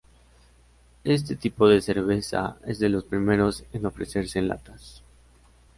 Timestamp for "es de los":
2.65-3.03